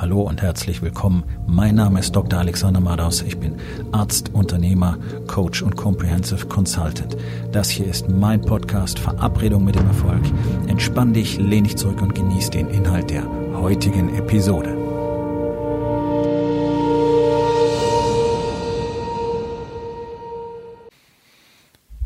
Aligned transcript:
Hallo 0.00 0.22
und 0.22 0.42
herzlich 0.42 0.80
willkommen. 0.80 1.24
Mein 1.48 1.74
Name 1.74 1.98
ist 1.98 2.14
Dr. 2.14 2.38
Alexander 2.38 2.78
Madaus. 2.78 3.20
Ich 3.22 3.36
bin 3.36 3.56
Arzt, 3.90 4.32
Unternehmer, 4.32 4.96
Coach 5.26 5.60
und 5.60 5.74
Comprehensive 5.74 6.46
Consultant. 6.46 7.16
Das 7.50 7.68
hier 7.68 7.88
ist 7.88 8.08
mein 8.08 8.40
Podcast 8.40 9.00
Verabredung 9.00 9.64
mit 9.64 9.74
dem 9.74 9.88
Erfolg. 9.88 10.22
Entspann 10.68 11.14
dich, 11.14 11.38
lehn 11.38 11.64
dich 11.64 11.76
zurück 11.76 12.00
und 12.00 12.14
genieß 12.14 12.50
den 12.50 12.68
Inhalt 12.68 13.10
der 13.10 13.24
heutigen 13.54 14.14
Episode. 14.14 14.76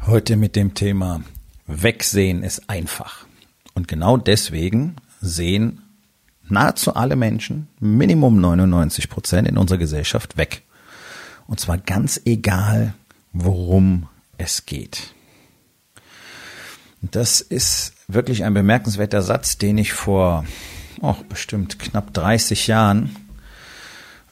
Heute 0.07 0.39
mit 0.39 0.57
dem 0.57 0.73
Thema 0.73 1.21
Wegsehen 1.67 2.43
ist 2.43 2.71
einfach. 2.71 3.27
Und 3.75 3.87
genau 3.87 4.17
deswegen 4.17 4.97
sehen 5.21 5.83
nahezu 6.49 6.95
alle 6.95 7.17
Menschen, 7.17 7.69
Minimum 7.81 8.41
99 8.41 9.09
Prozent 9.09 9.49
in 9.49 9.59
unserer 9.59 9.79
Gesellschaft 9.79 10.37
weg. 10.37 10.63
Und 11.47 11.61
zwar 11.61 11.79
ganz 11.79 12.21
egal, 12.25 12.95
worum 13.33 14.09
es 14.39 14.67
geht. 14.67 15.15
Das 17.01 17.41
ist 17.41 17.95
wirklich 18.07 18.45
ein 18.45 18.55
bemerkenswerter 18.55 19.23
Satz, 19.23 19.59
den 19.59 19.79
ich 19.79 19.93
vor 19.93 20.45
oh, 21.01 21.17
bestimmt 21.29 21.79
knapp 21.79 22.15
30 22.15 22.69
Jahren 22.69 23.17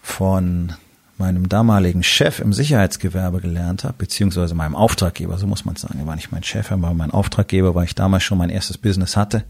von 0.03 0.73
meinem 1.19 1.49
damaligen 1.49 2.03
Chef 2.03 2.41
im 2.41 2.55
Sicherheitsgewerbe 2.55 3.41
gelernt 3.41 3.85
habe, 3.85 3.95
beziehungsweise 3.99 4.55
meinem 4.55 4.75
Auftraggeber, 4.75 5.37
so 5.37 5.47
muss 5.47 5.67
man 5.67 5.77
sagen. 5.77 5.99
Er 5.99 6.07
war 6.07 6.17
nicht 6.17 6.33
mein 6.33 6.43
Chef, 6.43 6.71
er 6.71 6.81
war 6.81 6.95
mein 6.95 7.11
Auftraggeber, 7.11 7.75
weil 7.75 7.85
ich 7.85 7.95
damals 7.95 8.23
schon 8.23 8.39
mein 8.39 8.49
erstes 8.49 8.79
Business 8.79 9.17
hatte. 9.17 9.45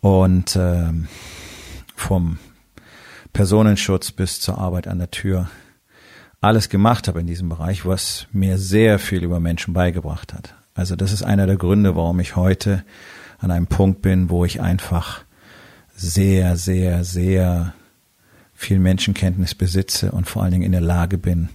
Und 0.00 0.56
ähm, 0.56 1.06
vom 1.94 2.38
Personenschutz 3.32 4.12
bis 4.12 4.40
zur 4.40 4.58
Arbeit 4.58 4.86
an 4.88 4.98
der 4.98 5.10
Tür 5.10 5.48
alles 6.40 6.68
gemacht 6.68 7.08
habe 7.08 7.20
in 7.20 7.26
diesem 7.26 7.48
Bereich, 7.48 7.86
was 7.86 8.26
mir 8.32 8.58
sehr 8.58 8.98
viel 8.98 9.24
über 9.24 9.40
Menschen 9.40 9.72
beigebracht 9.72 10.34
hat. 10.34 10.54
Also 10.74 10.94
das 10.96 11.12
ist 11.12 11.22
einer 11.22 11.46
der 11.46 11.56
Gründe, 11.56 11.96
warum 11.96 12.20
ich 12.20 12.36
heute 12.36 12.84
an 13.38 13.50
einem 13.50 13.66
Punkt 13.66 14.02
bin, 14.02 14.28
wo 14.28 14.44
ich 14.44 14.60
einfach 14.60 15.24
sehr, 15.96 16.56
sehr, 16.56 17.04
sehr 17.04 17.74
viel 18.54 18.78
Menschenkenntnis 18.78 19.54
besitze 19.54 20.12
und 20.12 20.28
vor 20.28 20.42
allen 20.42 20.52
Dingen 20.52 20.64
in 20.64 20.72
der 20.72 20.80
Lage 20.80 21.18
bin, 21.18 21.48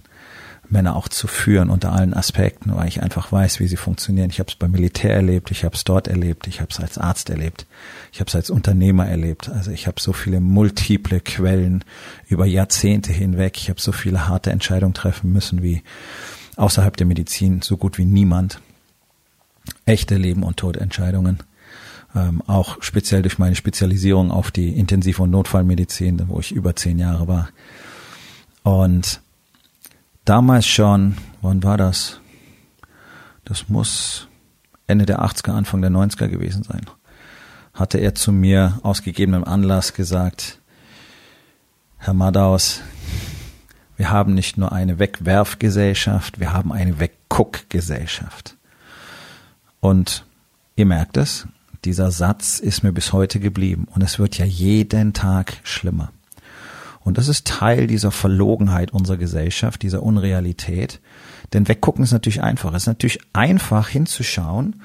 Männer 0.70 0.96
auch 0.96 1.08
zu 1.08 1.26
führen 1.26 1.70
unter 1.70 1.92
allen 1.92 2.14
Aspekten, 2.14 2.74
weil 2.74 2.88
ich 2.88 3.02
einfach 3.02 3.32
weiß, 3.32 3.60
wie 3.60 3.66
sie 3.66 3.76
funktionieren. 3.76 4.30
Ich 4.30 4.38
habe 4.38 4.48
es 4.48 4.56
beim 4.56 4.70
Militär 4.70 5.14
erlebt, 5.14 5.50
ich 5.50 5.64
habe 5.64 5.74
es 5.74 5.84
dort 5.84 6.08
erlebt, 6.08 6.46
ich 6.46 6.60
habe 6.60 6.70
es 6.70 6.80
als 6.80 6.98
Arzt 6.98 7.30
erlebt, 7.30 7.66
ich 8.12 8.20
habe 8.20 8.28
es 8.28 8.34
als 8.34 8.50
Unternehmer 8.50 9.06
erlebt. 9.06 9.48
Also 9.48 9.70
ich 9.70 9.86
habe 9.86 10.00
so 10.00 10.12
viele 10.12 10.40
multiple 10.40 11.20
Quellen 11.20 11.84
über 12.28 12.46
Jahrzehnte 12.46 13.12
hinweg. 13.12 13.56
Ich 13.56 13.68
habe 13.68 13.80
so 13.80 13.92
viele 13.92 14.28
harte 14.28 14.50
Entscheidungen 14.50 14.94
treffen 14.94 15.32
müssen 15.32 15.62
wie 15.62 15.82
außerhalb 16.56 16.96
der 16.96 17.06
Medizin 17.06 17.62
so 17.62 17.76
gut 17.76 17.98
wie 17.98 18.04
niemand. 18.04 18.60
Echte 19.84 20.16
Leben 20.16 20.42
und 20.42 20.56
Todentscheidungen. 20.56 21.38
Ähm, 22.14 22.42
auch 22.46 22.82
speziell 22.82 23.22
durch 23.22 23.38
meine 23.38 23.54
Spezialisierung 23.54 24.30
auf 24.30 24.50
die 24.50 24.76
Intensiv- 24.76 25.20
und 25.20 25.30
Notfallmedizin, 25.30 26.28
wo 26.28 26.40
ich 26.40 26.52
über 26.52 26.74
zehn 26.74 26.98
Jahre 26.98 27.28
war. 27.28 27.48
Und 28.62 29.20
damals 30.24 30.66
schon, 30.66 31.16
wann 31.42 31.62
war 31.62 31.76
das? 31.76 32.20
Das 33.44 33.68
muss 33.68 34.28
Ende 34.86 35.06
der 35.06 35.20
80er, 35.20 35.52
Anfang 35.52 35.82
der 35.82 35.90
90er 35.90 36.28
gewesen 36.28 36.62
sein. 36.62 36.86
Hatte 37.74 37.98
er 37.98 38.14
zu 38.14 38.32
mir 38.32 38.78
aus 38.82 39.02
gegebenem 39.02 39.44
Anlass 39.44 39.94
gesagt, 39.94 40.58
Herr 41.98 42.14
Madaus, 42.14 42.80
wir 43.96 44.10
haben 44.10 44.34
nicht 44.34 44.56
nur 44.56 44.72
eine 44.72 44.98
Wegwerfgesellschaft, 44.98 46.40
wir 46.40 46.52
haben 46.52 46.72
eine 46.72 46.98
Wegguckgesellschaft. 46.98 48.56
Und 49.80 50.24
ihr 50.76 50.86
merkt 50.86 51.16
es, 51.16 51.46
dieser 51.84 52.10
Satz 52.10 52.58
ist 52.58 52.82
mir 52.82 52.92
bis 52.92 53.12
heute 53.12 53.40
geblieben 53.40 53.86
und 53.94 54.02
es 54.02 54.18
wird 54.18 54.38
ja 54.38 54.44
jeden 54.44 55.12
Tag 55.12 55.58
schlimmer. 55.62 56.12
Und 57.02 57.18
das 57.18 57.28
ist 57.28 57.46
Teil 57.46 57.86
dieser 57.86 58.10
Verlogenheit 58.10 58.92
unserer 58.92 59.16
Gesellschaft, 59.16 59.82
dieser 59.82 60.02
Unrealität. 60.02 61.00
Denn 61.52 61.66
weggucken 61.66 62.04
ist 62.04 62.12
natürlich 62.12 62.42
einfach. 62.42 62.74
Es 62.74 62.82
ist 62.82 62.88
natürlich 62.88 63.20
einfach 63.32 63.88
hinzuschauen 63.88 64.82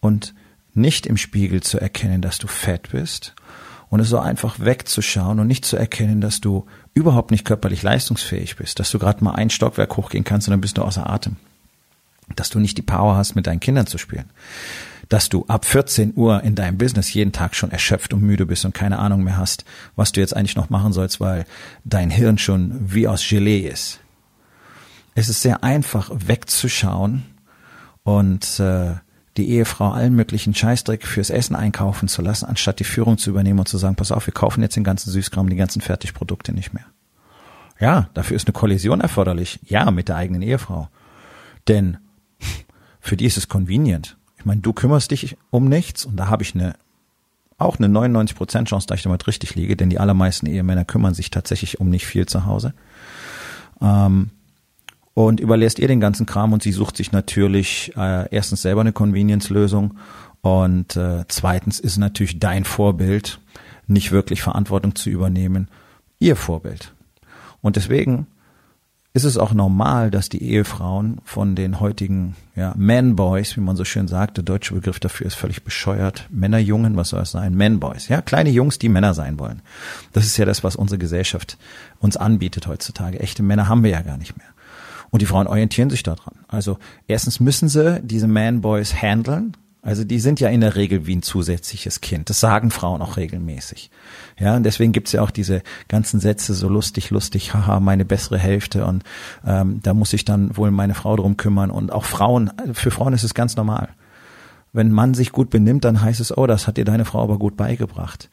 und 0.00 0.34
nicht 0.74 1.06
im 1.06 1.16
Spiegel 1.16 1.62
zu 1.62 1.78
erkennen, 1.78 2.22
dass 2.22 2.38
du 2.38 2.46
fett 2.46 2.90
bist. 2.92 3.34
Und 3.90 4.00
es 4.00 4.08
so 4.08 4.18
einfach 4.18 4.60
wegzuschauen 4.60 5.40
und 5.40 5.46
nicht 5.46 5.64
zu 5.64 5.76
erkennen, 5.76 6.20
dass 6.20 6.40
du 6.40 6.66
überhaupt 6.94 7.30
nicht 7.30 7.44
körperlich 7.44 7.82
leistungsfähig 7.82 8.56
bist, 8.56 8.78
dass 8.78 8.90
du 8.90 8.98
gerade 8.98 9.24
mal 9.24 9.32
ein 9.32 9.50
Stockwerk 9.50 9.96
hochgehen 9.96 10.24
kannst 10.24 10.48
und 10.48 10.52
dann 10.52 10.60
bist 10.60 10.76
du 10.76 10.82
außer 10.82 11.08
Atem. 11.08 11.36
Dass 12.36 12.50
du 12.50 12.58
nicht 12.58 12.76
die 12.76 12.82
Power 12.82 13.16
hast, 13.16 13.34
mit 13.34 13.46
deinen 13.46 13.60
Kindern 13.60 13.86
zu 13.86 13.96
spielen 13.96 14.26
dass 15.08 15.28
du 15.28 15.44
ab 15.46 15.64
14 15.64 16.12
Uhr 16.16 16.42
in 16.42 16.54
deinem 16.54 16.78
Business 16.78 17.12
jeden 17.12 17.32
Tag 17.32 17.54
schon 17.54 17.70
erschöpft 17.70 18.12
und 18.12 18.22
müde 18.22 18.46
bist 18.46 18.64
und 18.64 18.74
keine 18.74 18.98
Ahnung 18.98 19.24
mehr 19.24 19.36
hast, 19.36 19.64
was 19.96 20.12
du 20.12 20.20
jetzt 20.20 20.36
eigentlich 20.36 20.56
noch 20.56 20.70
machen 20.70 20.92
sollst, 20.92 21.20
weil 21.20 21.46
dein 21.84 22.10
Hirn 22.10 22.38
schon 22.38 22.92
wie 22.92 23.08
aus 23.08 23.26
Gelee 23.26 23.60
ist. 23.60 24.00
Es 25.14 25.28
ist 25.28 25.40
sehr 25.40 25.64
einfach 25.64 26.10
wegzuschauen 26.14 27.24
und 28.02 28.60
äh, 28.60 28.96
die 29.38 29.50
Ehefrau 29.50 29.92
allen 29.92 30.14
möglichen 30.14 30.54
Scheißdreck 30.54 31.06
fürs 31.06 31.30
Essen 31.30 31.56
einkaufen 31.56 32.08
zu 32.08 32.22
lassen, 32.22 32.46
anstatt 32.46 32.80
die 32.80 32.84
Führung 32.84 33.18
zu 33.18 33.30
übernehmen 33.30 33.60
und 33.60 33.68
zu 33.68 33.78
sagen, 33.78 33.96
pass 33.96 34.12
auf, 34.12 34.26
wir 34.26 34.34
kaufen 34.34 34.62
jetzt 34.62 34.76
den 34.76 34.84
ganzen 34.84 35.10
Süßkram, 35.10 35.48
die 35.48 35.56
ganzen 35.56 35.80
Fertigprodukte 35.80 36.52
nicht 36.52 36.74
mehr. 36.74 36.84
Ja, 37.80 38.10
dafür 38.14 38.36
ist 38.36 38.46
eine 38.46 38.52
Kollision 38.52 39.00
erforderlich. 39.00 39.60
Ja, 39.64 39.90
mit 39.90 40.08
der 40.08 40.16
eigenen 40.16 40.42
Ehefrau. 40.42 40.88
Denn 41.68 41.98
für 43.00 43.16
die 43.16 43.26
ist 43.26 43.36
es 43.36 43.48
convenient. 43.48 44.17
Ich 44.38 44.44
meine, 44.44 44.60
du 44.60 44.72
kümmerst 44.72 45.10
dich 45.10 45.36
um 45.50 45.68
nichts 45.68 46.04
und 46.04 46.16
da 46.16 46.28
habe 46.28 46.42
ich 46.42 46.54
eine 46.54 46.74
auch 47.58 47.78
eine 47.78 47.88
99% 47.88 48.66
Chance, 48.66 48.86
dass 48.86 48.98
ich 48.98 49.02
damit 49.02 49.26
richtig 49.26 49.56
liege, 49.56 49.76
denn 49.76 49.90
die 49.90 49.98
allermeisten 49.98 50.46
Ehemänner 50.46 50.84
kümmern 50.84 51.14
sich 51.14 51.30
tatsächlich 51.30 51.80
um 51.80 51.90
nicht 51.90 52.06
viel 52.06 52.24
zu 52.26 52.46
Hause. 52.46 52.72
Ähm, 53.82 54.30
und 55.12 55.40
überlässt 55.40 55.80
ihr 55.80 55.88
den 55.88 55.98
ganzen 55.98 56.24
Kram 56.24 56.52
und 56.52 56.62
sie 56.62 56.70
sucht 56.70 56.96
sich 56.96 57.10
natürlich 57.10 57.92
äh, 57.96 58.28
erstens 58.32 58.62
selber 58.62 58.82
eine 58.82 58.92
Convenience-Lösung 58.92 59.98
und 60.40 60.94
äh, 60.94 61.24
zweitens 61.26 61.80
ist 61.80 61.98
natürlich 61.98 62.38
dein 62.38 62.62
Vorbild, 62.62 63.40
nicht 63.88 64.12
wirklich 64.12 64.42
Verantwortung 64.42 64.94
zu 64.94 65.10
übernehmen, 65.10 65.66
ihr 66.20 66.36
Vorbild. 66.36 66.94
Und 67.60 67.74
deswegen 67.74 68.28
ist 69.14 69.24
es 69.24 69.38
auch 69.38 69.52
normal, 69.52 70.10
dass 70.10 70.28
die 70.28 70.42
Ehefrauen 70.42 71.18
von 71.24 71.56
den 71.56 71.80
heutigen 71.80 72.36
ja, 72.54 72.74
Man-Boys, 72.76 73.56
wie 73.56 73.60
man 73.60 73.76
so 73.76 73.84
schön 73.84 74.06
sagt, 74.06 74.36
der 74.36 74.44
deutsche 74.44 74.74
Begriff 74.74 75.00
dafür 75.00 75.26
ist 75.26 75.34
völlig 75.34 75.64
bescheuert, 75.64 76.26
Männerjungen, 76.30 76.96
was 76.96 77.08
soll 77.10 77.22
es 77.22 77.30
sein? 77.30 77.56
Man-Boys, 77.56 78.08
ja, 78.08 78.20
kleine 78.20 78.50
Jungs, 78.50 78.78
die 78.78 78.88
Männer 78.88 79.14
sein 79.14 79.38
wollen. 79.38 79.62
Das 80.12 80.24
ist 80.24 80.36
ja 80.36 80.44
das, 80.44 80.62
was 80.62 80.76
unsere 80.76 80.98
Gesellschaft 80.98 81.56
uns 82.00 82.16
anbietet 82.16 82.66
heutzutage. 82.66 83.18
Echte 83.20 83.42
Männer 83.42 83.68
haben 83.68 83.82
wir 83.82 83.90
ja 83.90 84.02
gar 84.02 84.18
nicht 84.18 84.36
mehr. 84.36 84.46
Und 85.10 85.22
die 85.22 85.26
Frauen 85.26 85.46
orientieren 85.46 85.90
sich 85.90 86.02
daran. 86.02 86.34
Also 86.48 86.78
erstens 87.06 87.40
müssen 87.40 87.68
sie 87.68 88.00
diese 88.02 88.28
Man-Boys 88.28 88.94
handeln, 88.94 89.56
also 89.80 90.02
die 90.04 90.18
sind 90.18 90.40
ja 90.40 90.48
in 90.48 90.60
der 90.60 90.74
Regel 90.74 91.06
wie 91.06 91.14
ein 91.16 91.22
zusätzliches 91.22 92.00
Kind. 92.00 92.30
Das 92.30 92.40
sagen 92.40 92.70
Frauen 92.70 93.00
auch 93.00 93.16
regelmäßig. 93.16 93.90
Ja, 94.38 94.56
und 94.56 94.64
deswegen 94.64 94.92
gibt's 94.92 95.12
ja 95.12 95.22
auch 95.22 95.30
diese 95.30 95.62
ganzen 95.86 96.20
Sätze 96.20 96.54
so 96.54 96.68
lustig, 96.68 97.10
lustig, 97.10 97.54
haha, 97.54 97.78
meine 97.78 98.04
bessere 98.04 98.38
Hälfte 98.38 98.84
und 98.86 99.04
ähm, 99.46 99.80
da 99.82 99.94
muss 99.94 100.10
sich 100.10 100.24
dann 100.24 100.56
wohl 100.56 100.70
meine 100.70 100.94
Frau 100.94 101.14
drum 101.16 101.36
kümmern. 101.36 101.70
Und 101.70 101.92
auch 101.92 102.04
Frauen, 102.04 102.50
für 102.72 102.90
Frauen 102.90 103.12
ist 103.12 103.22
es 103.22 103.34
ganz 103.34 103.56
normal. 103.56 103.88
Wenn 104.72 104.90
man 104.90 105.14
sich 105.14 105.32
gut 105.32 105.48
benimmt, 105.48 105.84
dann 105.84 106.02
heißt 106.02 106.20
es, 106.20 106.36
oh, 106.36 106.46
das 106.46 106.66
hat 106.66 106.76
dir 106.76 106.84
deine 106.84 107.04
Frau 107.04 107.22
aber 107.22 107.38
gut 107.38 107.56
beigebracht. 107.56 108.30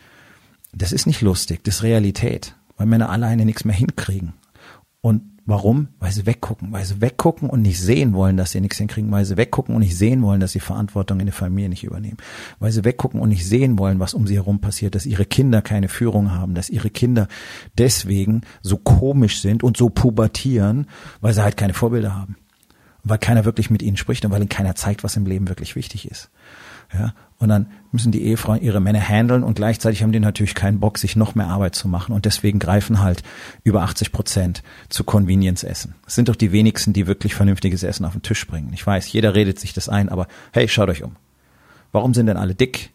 Das 0.74 0.92
ist 0.92 1.06
nicht 1.06 1.22
lustig, 1.22 1.64
das 1.64 1.76
ist 1.76 1.84
Realität, 1.84 2.56
weil 2.76 2.88
Männer 2.88 3.10
alleine 3.10 3.46
nichts 3.46 3.66
mehr 3.66 3.76
hinkriegen. 3.76 4.34
Und 5.02 5.22
Warum? 5.48 5.90
Weil 6.00 6.12
sie 6.12 6.26
weggucken, 6.26 6.72
weil 6.72 6.86
sie 6.86 7.02
weggucken 7.02 7.52
und 7.52 7.62
nicht 7.62 7.80
sehen 7.80 8.14
wollen, 8.14 8.36
dass 8.36 8.52
sie 8.52 8.62
nichts 8.62 8.80
hinkriegen, 8.80 9.12
weil 9.12 9.26
sie 9.26 9.38
weggucken 9.38 9.76
und 9.76 9.82
nicht 9.82 9.96
sehen 9.96 10.24
wollen, 10.24 10.40
dass 10.40 10.54
sie 10.54 10.60
Verantwortung 10.60 11.20
in 11.20 11.28
der 11.28 11.34
Familie 11.34 11.70
nicht 11.70 11.84
übernehmen, 11.84 12.18
weil 12.58 12.72
sie 12.72 12.84
weggucken 12.84 13.20
und 13.20 13.30
nicht 13.30 13.46
sehen 13.46 13.78
wollen, 13.78 14.00
was 14.00 14.16
um 14.16 14.26
sie 14.26 14.36
herum 14.36 14.60
passiert, 14.60 14.96
dass 14.96 15.06
ihre 15.06 15.26
Kinder 15.26 15.62
keine 15.62 15.88
Führung 15.88 16.32
haben, 16.32 16.56
dass 16.56 16.72
ihre 16.72 16.90
Kinder 16.90 17.28
deswegen 17.78 18.42
so 18.64 18.78
komisch 18.78 19.40
sind 19.40 19.64
und 19.64 19.78
so 19.78 19.90
pubertieren, 19.90 20.88
weil 21.22 21.36
sie 21.36 21.44
halt 21.44 21.58
keine 21.58 21.74
Vorbilder 21.74 22.16
haben, 22.16 22.38
weil 23.06 23.20
keiner 23.20 23.46
wirklich 23.46 23.70
mit 23.70 23.82
ihnen 23.82 23.98
spricht 23.98 24.26
und 24.26 24.32
weil 24.32 24.42
ihnen 24.42 24.50
keiner 24.50 24.76
zeigt, 24.76 25.04
was 25.04 25.16
im 25.16 25.26
Leben 25.26 25.48
wirklich 25.48 25.76
wichtig 25.76 26.10
ist. 26.10 26.30
Ja, 26.94 27.14
und 27.40 27.50
dann 27.50 27.68
müssen 27.92 28.12
die 28.12 28.24
Ehefrauen 28.24 28.62
ihre 28.62 28.80
Männer 28.80 29.00
handeln 29.02 29.44
und 29.44 29.56
gleichzeitig 29.56 30.04
haben 30.04 30.12
die 30.12 30.20
natürlich 30.20 30.54
keinen 30.56 30.80
Bock, 30.80 30.98
sich 30.98 31.16
noch 31.16 31.34
mehr 31.36 31.48
Arbeit 31.48 31.76
zu 31.76 31.88
machen 31.88 32.14
und 32.14 32.26
deswegen 32.26 32.60
greifen 32.60 33.02
halt 33.02 33.24
über 33.64 33.82
80 33.82 34.12
Prozent 34.12 34.64
zu 34.90 35.04
Convenience-Essen. 35.04 35.96
Es 36.06 36.16
sind 36.16 36.30
doch 36.30 36.36
die 36.36 36.52
wenigsten, 36.52 36.94
die 36.94 37.08
wirklich 37.08 37.34
vernünftiges 37.34 37.84
Essen 37.84 38.06
auf 38.06 38.14
den 38.14 38.22
Tisch 38.22 38.46
bringen. 38.46 38.72
Ich 38.74 38.86
weiß, 38.86 39.12
jeder 39.12 39.34
redet 39.34 39.60
sich 39.60 39.74
das 39.74 39.90
ein, 39.90 40.10
aber 40.10 40.28
hey, 40.52 40.68
schaut 40.68 40.90
euch 40.90 41.04
um. 41.04 41.16
Warum 41.92 42.14
sind 42.14 42.28
denn 42.28 42.38
alle 42.38 42.56
dick? 42.56 42.92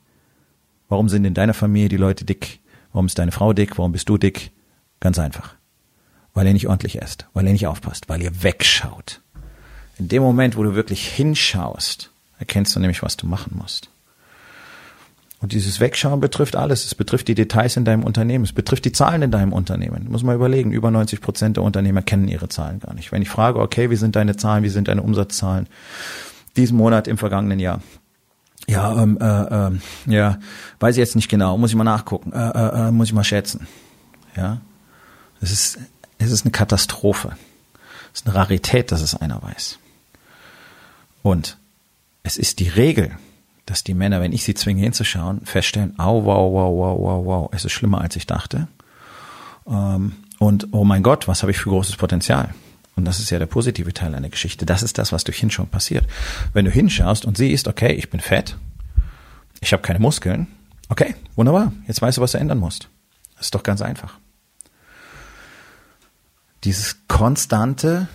Warum 0.88 1.08
sind 1.08 1.24
in 1.24 1.34
deiner 1.34 1.54
Familie 1.54 1.88
die 1.88 1.96
Leute 1.96 2.24
dick? 2.24 2.60
Warum 2.92 3.06
ist 3.06 3.18
deine 3.18 3.32
Frau 3.32 3.52
dick? 3.52 3.78
Warum 3.78 3.92
bist 3.92 4.08
du 4.08 4.18
dick? 4.18 4.50
Ganz 5.00 5.18
einfach. 5.18 5.54
Weil 6.32 6.46
ihr 6.46 6.52
nicht 6.52 6.68
ordentlich 6.68 7.02
esst, 7.02 7.26
weil 7.32 7.46
ihr 7.46 7.52
nicht 7.52 7.66
aufpasst, 7.66 8.08
weil 8.08 8.22
ihr 8.22 8.42
wegschaut. 8.42 9.20
In 10.00 10.08
dem 10.08 10.22
Moment, 10.22 10.56
wo 10.56 10.62
du 10.62 10.74
wirklich 10.74 11.06
hinschaust, 11.06 12.10
erkennst 12.38 12.74
du 12.74 12.80
nämlich, 12.80 13.02
was 13.02 13.18
du 13.18 13.26
machen 13.26 13.52
musst. 13.60 13.90
Und 15.40 15.52
dieses 15.52 15.78
Wegschauen 15.78 16.20
betrifft 16.20 16.56
alles. 16.56 16.86
Es 16.86 16.94
betrifft 16.94 17.28
die 17.28 17.34
Details 17.34 17.76
in 17.76 17.84
deinem 17.84 18.02
Unternehmen. 18.02 18.44
Es 18.44 18.54
betrifft 18.54 18.86
die 18.86 18.92
Zahlen 18.92 19.20
in 19.20 19.30
deinem 19.30 19.52
Unternehmen. 19.52 20.06
Muss 20.10 20.22
man 20.22 20.34
überlegen. 20.34 20.72
Über 20.72 20.90
90 20.90 21.20
Prozent 21.20 21.58
der 21.58 21.64
Unternehmer 21.64 22.00
kennen 22.00 22.28
ihre 22.28 22.48
Zahlen 22.48 22.80
gar 22.80 22.94
nicht. 22.94 23.12
Wenn 23.12 23.20
ich 23.20 23.28
frage, 23.28 23.60
okay, 23.60 23.90
wie 23.90 23.96
sind 23.96 24.16
deine 24.16 24.36
Zahlen? 24.36 24.64
Wie 24.64 24.70
sind 24.70 24.88
deine 24.88 25.02
Umsatzzahlen? 25.02 25.66
Diesen 26.56 26.78
Monat 26.78 27.06
im 27.06 27.18
vergangenen 27.18 27.58
Jahr. 27.58 27.82
Ja, 28.68 29.02
ähm, 29.02 29.18
äh, 29.20 29.26
äh, 29.26 29.70
ja, 30.06 30.38
weiß 30.78 30.96
ich 30.96 31.00
jetzt 31.00 31.16
nicht 31.16 31.28
genau. 31.28 31.58
Muss 31.58 31.70
ich 31.70 31.76
mal 31.76 31.84
nachgucken. 31.84 32.32
Äh, 32.32 32.38
äh, 32.38 32.88
äh 32.88 32.90
muss 32.90 33.08
ich 33.08 33.14
mal 33.14 33.24
schätzen. 33.24 33.66
Ja, 34.34 34.62
es 35.42 35.52
ist, 35.52 35.78
es 36.16 36.30
ist 36.30 36.46
eine 36.46 36.52
Katastrophe. 36.52 37.32
Es 38.14 38.20
ist 38.20 38.26
eine 38.26 38.34
Rarität, 38.34 38.92
dass 38.92 39.02
es 39.02 39.14
einer 39.14 39.42
weiß. 39.42 39.78
Und 41.22 41.58
es 42.22 42.36
ist 42.36 42.58
die 42.60 42.68
Regel, 42.68 43.16
dass 43.66 43.84
die 43.84 43.94
Männer, 43.94 44.20
wenn 44.20 44.32
ich 44.32 44.44
sie 44.44 44.54
zwinge 44.54 44.82
hinzuschauen, 44.82 45.42
feststellen, 45.44 45.98
au, 45.98 46.24
wow, 46.24 46.52
wow, 46.52 46.76
wow, 46.76 46.98
wow, 46.98 47.24
wow, 47.24 47.50
es 47.52 47.64
ist 47.64 47.72
schlimmer, 47.72 48.00
als 48.00 48.16
ich 48.16 48.26
dachte. 48.26 48.68
Ähm, 49.66 50.16
und 50.38 50.68
oh 50.72 50.84
mein 50.84 51.02
Gott, 51.02 51.28
was 51.28 51.42
habe 51.42 51.52
ich 51.52 51.58
für 51.58 51.70
großes 51.70 51.96
Potenzial? 51.96 52.54
Und 52.96 53.04
das 53.04 53.20
ist 53.20 53.30
ja 53.30 53.38
der 53.38 53.46
positive 53.46 53.92
Teil 53.94 54.14
einer 54.14 54.28
Geschichte. 54.28 54.66
Das 54.66 54.82
ist 54.82 54.98
das, 54.98 55.12
was 55.12 55.24
durch 55.24 55.38
Hinschauen 55.38 55.68
passiert. 55.68 56.06
Wenn 56.52 56.64
du 56.64 56.70
hinschaust 56.70 57.24
und 57.24 57.36
siehst, 57.36 57.68
okay, 57.68 57.92
ich 57.92 58.10
bin 58.10 58.20
fett, 58.20 58.56
ich 59.60 59.72
habe 59.72 59.82
keine 59.82 60.00
Muskeln, 60.00 60.48
okay, 60.88 61.14
wunderbar, 61.36 61.72
jetzt 61.86 62.02
weißt 62.02 62.18
du, 62.18 62.22
was 62.22 62.32
du 62.32 62.38
ändern 62.38 62.58
musst. 62.58 62.88
Das 63.36 63.46
ist 63.46 63.54
doch 63.54 63.62
ganz 63.62 63.80
einfach. 63.82 64.18
Dieses 66.64 66.96
konstante 67.08 68.08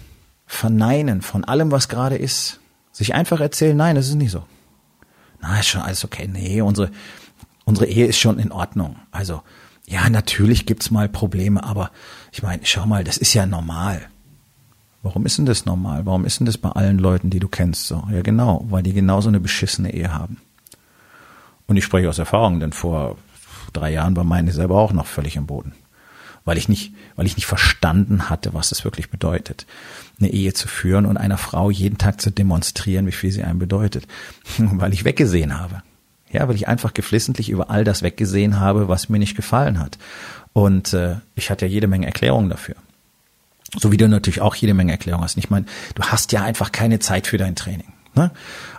Verneinen 0.46 1.22
von 1.22 1.44
allem, 1.46 1.72
was 1.72 1.90
gerade 1.90 2.18
ist, 2.18 2.60
sich 2.96 3.14
einfach 3.14 3.42
erzählen, 3.42 3.76
nein, 3.76 3.96
das 3.96 4.08
ist 4.08 4.16
nicht 4.16 4.32
so 4.32 4.44
na, 5.46 5.60
ist 5.60 5.68
schon 5.68 5.82
alles 5.82 6.04
okay. 6.04 6.28
Nee, 6.32 6.62
unsere, 6.62 6.92
unsere 7.66 7.88
Ehe 7.88 8.06
ist 8.06 8.18
schon 8.18 8.40
in 8.40 8.52
Ordnung. 8.52 8.98
Also, 9.12 9.42
ja, 9.88 10.10
natürlich 10.10 10.66
gibt's 10.66 10.92
mal 10.92 11.08
Probleme, 11.08 11.64
aber 11.64 11.92
ich 12.32 12.42
meine, 12.44 12.66
schau 12.66 12.86
mal, 12.86 13.04
das 13.04 13.18
ist 13.18 13.34
ja 13.34 13.46
normal. 13.46 14.02
Warum 15.04 15.26
ist 15.26 15.38
denn 15.38 15.46
das 15.46 15.66
normal? 15.66 16.06
Warum 16.06 16.26
ist 16.26 16.40
denn 16.40 16.48
das 16.48 16.58
bei 16.58 16.70
allen 16.70 16.98
Leuten, 16.98 17.30
die 17.30 17.40
du 17.40 17.48
kennst, 17.48 17.88
so? 17.88 18.04
Ja, 18.12 18.22
genau, 18.22 18.66
weil 18.70 18.82
die 18.82 18.94
genauso 18.94 19.28
eine 19.30 19.40
beschissene 19.40 19.94
Ehe 19.94 20.12
haben. 20.12 20.38
Und 21.68 21.78
ich 21.78 21.84
spreche 21.84 22.10
aus 22.10 22.18
Erfahrung, 22.18 22.60
denn 22.60 22.74
vor 22.74 23.18
drei 23.72 23.92
Jahren 23.92 24.16
war 24.16 24.24
meine 24.24 24.52
selber 24.52 24.78
auch 24.80 24.94
noch 24.94 25.06
völlig 25.06 25.36
im 25.36 25.46
Boden. 25.46 25.74
Weil 26.46 26.58
ich 26.58 26.70
nicht, 26.70 26.94
weil 27.16 27.26
ich 27.26 27.36
nicht 27.36 27.48
verstanden 27.48 28.30
hatte, 28.30 28.54
was 28.54 28.70
das 28.70 28.84
wirklich 28.86 29.10
bedeutet 29.10 29.66
eine 30.20 30.32
Ehe 30.32 30.54
zu 30.54 30.68
führen 30.68 31.06
und 31.06 31.18
einer 31.18 31.38
Frau 31.38 31.70
jeden 31.70 31.98
Tag 31.98 32.22
zu 32.22 32.32
demonstrieren, 32.32 33.08
wie 33.08 33.12
viel 33.12 33.32
sie 33.32 33.44
einem 33.44 33.60
bedeutet, 33.60 34.08
weil 34.58 34.94
ich 34.94 35.06
weggesehen 35.06 35.58
habe. 35.58 35.82
Ja, 36.32 36.48
weil 36.48 36.56
ich 36.56 36.68
einfach 36.68 36.94
geflissentlich 36.94 37.50
über 37.50 37.70
all 37.70 37.84
das 37.84 38.02
weggesehen 38.02 38.60
habe, 38.60 38.88
was 38.88 39.10
mir 39.10 39.20
nicht 39.20 39.36
gefallen 39.36 39.80
hat. 39.80 39.98
Und 40.54 40.94
äh, 40.94 41.18
ich 41.36 41.50
hatte 41.50 41.66
ja 41.66 41.72
jede 41.72 41.88
Menge 41.88 42.08
Erklärungen 42.08 42.50
dafür. 42.50 42.76
So 43.78 43.92
wie 43.92 43.98
du 43.98 44.08
natürlich 44.08 44.42
auch 44.42 44.56
jede 44.56 44.74
Menge 44.74 44.92
Erklärungen 44.92 45.24
hast. 45.24 45.38
ich 45.38 45.50
meine, 45.50 45.66
du 45.96 46.04
hast 46.04 46.32
ja 46.32 46.44
einfach 46.44 46.72
keine 46.72 47.00
Zeit 47.00 47.28
für 47.28 47.38
dein 47.38 47.56
Training. 47.56 47.94
Ne? 48.16 48.32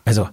Also 0.04 0.28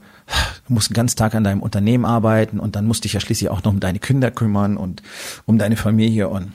du 0.68 0.74
musst 0.74 0.90
den 0.90 0.96
ganzen 0.96 1.18
Tag 1.18 1.36
an 1.36 1.44
deinem 1.44 1.62
Unternehmen 1.62 2.06
arbeiten 2.06 2.60
und 2.60 2.76
dann 2.76 2.86
musst 2.86 3.04
dich 3.04 3.14
ja 3.14 3.20
schließlich 3.20 3.50
auch 3.50 3.64
noch 3.64 3.72
um 3.72 3.80
deine 3.80 4.00
Kinder 4.00 4.32
kümmern 4.32 4.78
und 4.78 5.04
um 5.46 5.58
deine 5.58 5.76
Familie 5.76 6.30
und 6.30 6.54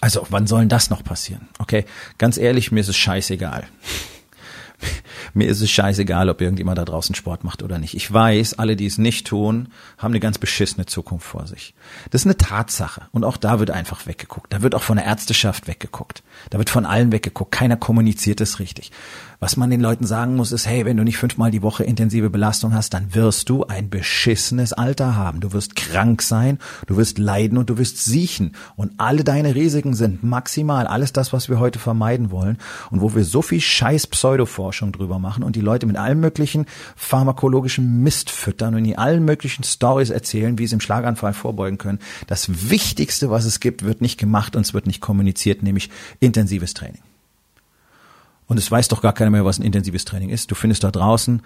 also, 0.00 0.26
wann 0.30 0.46
soll 0.46 0.60
denn 0.60 0.68
das 0.68 0.90
noch 0.90 1.04
passieren? 1.04 1.48
Okay, 1.58 1.84
ganz 2.18 2.36
ehrlich, 2.36 2.72
mir 2.72 2.80
ist 2.80 2.88
es 2.88 2.96
scheißegal. 2.96 3.68
mir 5.34 5.48
ist 5.48 5.60
es 5.60 5.70
scheißegal, 5.70 6.28
ob 6.28 6.40
irgendjemand 6.40 6.78
da 6.78 6.84
draußen 6.84 7.14
Sport 7.14 7.44
macht 7.44 7.62
oder 7.62 7.78
nicht. 7.78 7.94
Ich 7.94 8.12
weiß, 8.12 8.58
alle, 8.58 8.76
die 8.76 8.86
es 8.86 8.98
nicht 8.98 9.26
tun, 9.26 9.68
haben 9.98 10.12
eine 10.12 10.20
ganz 10.20 10.38
beschissene 10.38 10.86
Zukunft 10.86 11.26
vor 11.26 11.46
sich. 11.46 11.74
Das 12.10 12.22
ist 12.22 12.26
eine 12.26 12.36
Tatsache. 12.36 13.02
Und 13.12 13.24
auch 13.24 13.36
da 13.36 13.58
wird 13.58 13.70
einfach 13.70 14.06
weggeguckt. 14.06 14.52
Da 14.52 14.62
wird 14.62 14.74
auch 14.74 14.82
von 14.82 14.96
der 14.96 15.06
Ärzteschaft 15.06 15.68
weggeguckt. 15.68 16.22
Da 16.50 16.58
wird 16.58 16.70
von 16.70 16.86
allen 16.86 17.12
weggeguckt. 17.12 17.52
Keiner 17.52 17.76
kommuniziert 17.76 18.40
es 18.40 18.58
richtig. 18.58 18.90
Was 19.42 19.56
man 19.56 19.70
den 19.70 19.80
Leuten 19.80 20.06
sagen 20.06 20.36
muss, 20.36 20.52
ist, 20.52 20.68
hey, 20.68 20.84
wenn 20.84 20.96
du 20.96 21.02
nicht 21.02 21.16
fünfmal 21.16 21.50
die 21.50 21.62
Woche 21.62 21.82
intensive 21.82 22.30
Belastung 22.30 22.74
hast, 22.74 22.94
dann 22.94 23.12
wirst 23.12 23.48
du 23.48 23.64
ein 23.64 23.90
beschissenes 23.90 24.72
Alter 24.72 25.16
haben. 25.16 25.40
Du 25.40 25.52
wirst 25.52 25.74
krank 25.74 26.22
sein, 26.22 26.60
du 26.86 26.96
wirst 26.96 27.18
leiden 27.18 27.58
und 27.58 27.68
du 27.68 27.76
wirst 27.76 28.04
siechen. 28.04 28.54
Und 28.76 28.92
alle 28.98 29.24
deine 29.24 29.56
Risiken 29.56 29.94
sind 29.94 30.22
maximal 30.22 30.86
alles 30.86 31.12
das, 31.12 31.32
was 31.32 31.48
wir 31.48 31.58
heute 31.58 31.80
vermeiden 31.80 32.30
wollen 32.30 32.56
und 32.92 33.00
wo 33.00 33.16
wir 33.16 33.24
so 33.24 33.42
viel 33.42 33.60
scheiß 33.60 34.06
Pseudoforschung 34.06 34.92
drüber 34.92 35.18
machen 35.18 35.42
und 35.42 35.56
die 35.56 35.60
Leute 35.60 35.86
mit 35.86 35.96
allen 35.96 36.20
möglichen 36.20 36.66
pharmakologischen 36.94 38.00
Mist 38.00 38.30
füttern 38.30 38.76
und 38.76 38.84
ihnen 38.84 38.96
allen 38.96 39.24
möglichen 39.24 39.64
Stories 39.64 40.10
erzählen, 40.10 40.56
wie 40.58 40.68
sie 40.68 40.74
im 40.74 40.80
Schlaganfall 40.80 41.32
vorbeugen 41.32 41.78
können. 41.78 41.98
Das 42.28 42.70
Wichtigste, 42.70 43.28
was 43.28 43.44
es 43.44 43.58
gibt, 43.58 43.82
wird 43.82 44.02
nicht 44.02 44.20
gemacht 44.20 44.54
und 44.54 44.64
es 44.64 44.72
wird 44.72 44.86
nicht 44.86 45.00
kommuniziert, 45.00 45.64
nämlich 45.64 45.90
intensives 46.20 46.74
Training. 46.74 47.02
Und 48.52 48.58
es 48.58 48.70
weiß 48.70 48.88
doch 48.88 49.00
gar 49.00 49.14
keiner 49.14 49.30
mehr, 49.30 49.46
was 49.46 49.58
ein 49.58 49.62
intensives 49.62 50.04
Training 50.04 50.28
ist. 50.28 50.50
Du 50.50 50.54
findest 50.54 50.84
da 50.84 50.90
draußen, 50.90 51.40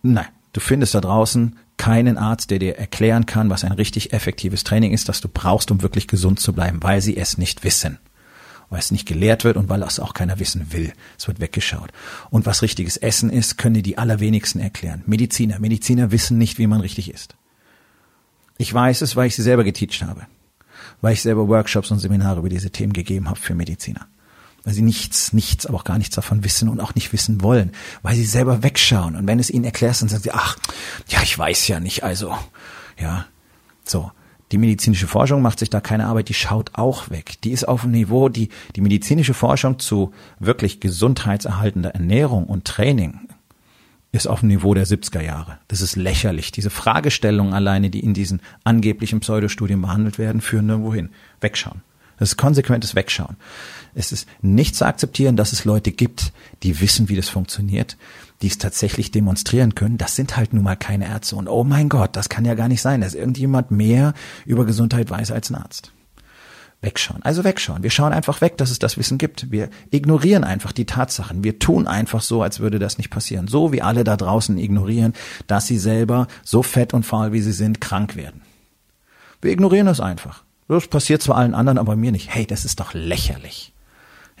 nein, 0.00 0.28
du 0.52 0.60
findest 0.60 0.94
da 0.94 1.00
draußen 1.00 1.58
keinen 1.76 2.16
Arzt, 2.16 2.52
der 2.52 2.60
dir 2.60 2.78
erklären 2.78 3.26
kann, 3.26 3.50
was 3.50 3.64
ein 3.64 3.72
richtig 3.72 4.12
effektives 4.12 4.62
Training 4.62 4.92
ist, 4.92 5.08
das 5.08 5.20
du 5.20 5.26
brauchst, 5.26 5.72
um 5.72 5.82
wirklich 5.82 6.06
gesund 6.06 6.38
zu 6.38 6.52
bleiben, 6.52 6.84
weil 6.84 7.00
sie 7.00 7.16
es 7.16 7.36
nicht 7.36 7.64
wissen. 7.64 7.98
Weil 8.70 8.78
es 8.78 8.92
nicht 8.92 9.06
gelehrt 9.06 9.42
wird 9.42 9.56
und 9.56 9.68
weil 9.68 9.82
es 9.82 9.98
auch 9.98 10.14
keiner 10.14 10.38
wissen 10.38 10.72
will. 10.72 10.92
Es 11.18 11.26
wird 11.26 11.40
weggeschaut. 11.40 11.90
Und 12.30 12.46
was 12.46 12.62
richtiges 12.62 12.96
Essen 12.96 13.28
ist, 13.28 13.58
können 13.58 13.74
dir 13.74 13.82
die 13.82 13.98
allerwenigsten 13.98 14.60
erklären. 14.60 15.02
Mediziner. 15.04 15.58
Mediziner 15.58 16.12
wissen 16.12 16.38
nicht, 16.38 16.58
wie 16.58 16.68
man 16.68 16.80
richtig 16.80 17.12
isst. 17.12 17.34
Ich 18.56 18.72
weiß 18.72 19.02
es, 19.02 19.16
weil 19.16 19.26
ich 19.26 19.34
sie 19.34 19.42
selber 19.42 19.64
geteacht 19.64 20.02
habe. 20.02 20.28
Weil 21.00 21.14
ich 21.14 21.22
selber 21.22 21.48
Workshops 21.48 21.90
und 21.90 21.98
Seminare 21.98 22.38
über 22.38 22.48
diese 22.48 22.70
Themen 22.70 22.92
gegeben 22.92 23.28
habe 23.28 23.40
für 23.40 23.56
Mediziner 23.56 24.06
weil 24.68 24.74
sie 24.74 24.82
nichts, 24.82 25.32
nichts, 25.32 25.64
aber 25.64 25.78
auch 25.78 25.84
gar 25.84 25.96
nichts 25.96 26.14
davon 26.14 26.44
wissen 26.44 26.68
und 26.68 26.78
auch 26.78 26.94
nicht 26.94 27.10
wissen 27.14 27.42
wollen, 27.42 27.72
weil 28.02 28.14
sie 28.14 28.26
selber 28.26 28.62
wegschauen. 28.62 29.16
Und 29.16 29.26
wenn 29.26 29.38
es 29.38 29.48
ihnen 29.48 29.64
erklärst, 29.64 30.02
dann 30.02 30.10
sagen 30.10 30.24
sie, 30.24 30.30
ach, 30.30 30.58
ja, 31.08 31.22
ich 31.22 31.38
weiß 31.38 31.68
ja 31.68 31.80
nicht, 31.80 32.04
also, 32.04 32.36
ja, 33.00 33.24
so. 33.82 34.12
Die 34.52 34.58
medizinische 34.58 35.06
Forschung 35.06 35.40
macht 35.40 35.60
sich 35.60 35.70
da 35.70 35.80
keine 35.80 36.04
Arbeit, 36.04 36.28
die 36.28 36.34
schaut 36.34 36.72
auch 36.74 37.08
weg. 37.08 37.40
Die 37.44 37.50
ist 37.50 37.66
auf 37.66 37.80
dem 37.80 37.92
Niveau, 37.92 38.28
die, 38.28 38.50
die 38.76 38.82
medizinische 38.82 39.32
Forschung 39.32 39.78
zu 39.78 40.12
wirklich 40.38 40.80
gesundheitserhaltender 40.80 41.94
Ernährung 41.94 42.44
und 42.44 42.66
Training 42.66 43.20
ist 44.12 44.26
auf 44.26 44.40
dem 44.40 44.50
Niveau 44.50 44.74
der 44.74 44.86
70er 44.86 45.22
Jahre. 45.22 45.60
Das 45.68 45.80
ist 45.80 45.96
lächerlich. 45.96 46.52
Diese 46.52 46.68
Fragestellungen 46.68 47.54
alleine, 47.54 47.88
die 47.88 48.00
in 48.00 48.12
diesen 48.12 48.42
angeblichen 48.64 49.20
Pseudostudien 49.20 49.80
behandelt 49.80 50.18
werden, 50.18 50.42
führen 50.42 50.66
nirgendwo 50.66 50.92
hin. 50.92 51.08
Wegschauen. 51.40 51.80
Das 52.18 52.30
ist 52.30 52.36
konsequentes 52.36 52.94
Wegschauen. 52.94 53.36
Es 53.94 54.12
ist 54.12 54.28
nicht 54.42 54.76
zu 54.76 54.86
akzeptieren, 54.86 55.36
dass 55.36 55.52
es 55.52 55.64
Leute 55.64 55.92
gibt, 55.92 56.32
die 56.62 56.80
wissen, 56.80 57.08
wie 57.08 57.16
das 57.16 57.28
funktioniert, 57.28 57.96
die 58.42 58.48
es 58.48 58.58
tatsächlich 58.58 59.10
demonstrieren 59.10 59.74
können. 59.74 59.98
Das 59.98 60.16
sind 60.16 60.36
halt 60.36 60.52
nun 60.52 60.64
mal 60.64 60.76
keine 60.76 61.06
Ärzte. 61.06 61.36
Und 61.36 61.48
oh 61.48 61.64
mein 61.64 61.88
Gott, 61.88 62.16
das 62.16 62.28
kann 62.28 62.44
ja 62.44 62.54
gar 62.54 62.68
nicht 62.68 62.82
sein, 62.82 63.00
dass 63.00 63.14
irgendjemand 63.14 63.70
mehr 63.70 64.14
über 64.44 64.64
Gesundheit 64.64 65.10
weiß 65.10 65.30
als 65.30 65.50
ein 65.50 65.56
Arzt. 65.56 65.92
Wegschauen. 66.80 67.22
Also 67.24 67.42
wegschauen. 67.42 67.82
Wir 67.82 67.90
schauen 67.90 68.12
einfach 68.12 68.40
weg, 68.40 68.56
dass 68.56 68.70
es 68.70 68.78
das 68.78 68.96
Wissen 68.96 69.18
gibt. 69.18 69.50
Wir 69.50 69.68
ignorieren 69.90 70.44
einfach 70.44 70.70
die 70.70 70.84
Tatsachen. 70.84 71.42
Wir 71.42 71.58
tun 71.58 71.88
einfach 71.88 72.22
so, 72.22 72.40
als 72.40 72.60
würde 72.60 72.78
das 72.78 72.98
nicht 72.98 73.10
passieren. 73.10 73.48
So 73.48 73.72
wie 73.72 73.82
alle 73.82 74.04
da 74.04 74.16
draußen 74.16 74.56
ignorieren, 74.58 75.12
dass 75.48 75.66
sie 75.66 75.78
selber 75.78 76.28
so 76.44 76.62
fett 76.62 76.94
und 76.94 77.04
faul 77.04 77.32
wie 77.32 77.40
sie 77.40 77.52
sind, 77.52 77.80
krank 77.80 78.14
werden. 78.14 78.42
Wir 79.42 79.50
ignorieren 79.50 79.86
das 79.86 79.98
einfach. 79.98 80.44
Das 80.68 80.86
passiert 80.86 81.22
zwar 81.22 81.36
allen 81.36 81.54
anderen, 81.54 81.78
aber 81.78 81.96
mir 81.96 82.12
nicht. 82.12 82.34
Hey, 82.34 82.46
das 82.46 82.64
ist 82.64 82.78
doch 82.80 82.94
lächerlich. 82.94 83.72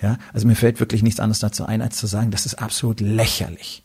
Ja, 0.00 0.18
also 0.32 0.46
mir 0.46 0.54
fällt 0.54 0.78
wirklich 0.78 1.02
nichts 1.02 1.18
anderes 1.18 1.40
dazu 1.40 1.64
ein, 1.64 1.82
als 1.82 1.96
zu 1.96 2.06
sagen, 2.06 2.30
das 2.30 2.46
ist 2.46 2.54
absolut 2.54 3.00
lächerlich. 3.00 3.82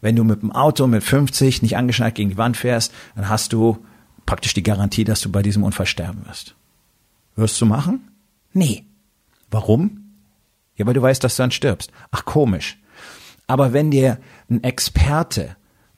Wenn 0.00 0.16
du 0.16 0.24
mit 0.24 0.42
dem 0.42 0.52
Auto 0.52 0.86
mit 0.86 1.02
50 1.02 1.62
nicht 1.62 1.76
angeschnallt 1.76 2.14
gegen 2.14 2.30
die 2.30 2.36
Wand 2.36 2.56
fährst, 2.56 2.92
dann 3.16 3.28
hast 3.28 3.52
du 3.52 3.78
praktisch 4.26 4.52
die 4.54 4.62
Garantie, 4.62 5.04
dass 5.04 5.20
du 5.20 5.32
bei 5.32 5.42
diesem 5.42 5.62
Unfall 5.62 5.86
sterben 5.86 6.26
wirst. 6.26 6.54
Wirst 7.34 7.60
du 7.60 7.66
machen? 7.66 8.08
Nee. 8.52 8.84
Warum? 9.50 10.14
Ja, 10.76 10.86
weil 10.86 10.94
du 10.94 11.02
weißt, 11.02 11.24
dass 11.24 11.36
du 11.36 11.42
dann 11.42 11.50
stirbst. 11.50 11.90
Ach, 12.10 12.24
komisch. 12.24 12.78
Aber 13.46 13.72
wenn 13.72 13.90
dir 13.90 14.18
ein 14.50 14.62
Experte, 14.62 15.56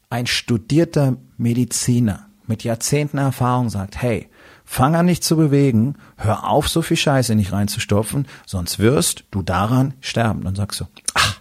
ein 0.09 0.27
studierter 0.27 1.17
Mediziner 1.37 2.29
mit 2.47 2.63
Jahrzehnten 2.63 3.19
Erfahrung 3.19 3.69
sagt, 3.69 4.01
hey, 4.01 4.30
Fang 4.73 4.95
an, 4.95 5.09
dich 5.09 5.21
zu 5.21 5.37
bewegen, 5.37 5.97
hör 6.17 6.49
auf, 6.49 6.69
so 6.69 6.81
viel 6.81 6.97
Scheiße 6.97 7.35
nicht 7.35 7.51
reinzustopfen, 7.51 8.29
sonst 8.47 8.79
wirst 8.79 9.25
du 9.33 9.43
daran 9.43 9.95
sterben. 10.01 10.45
Dann 10.45 10.55
sagst 10.55 10.79
du, 10.79 10.85
ach, 11.13 11.41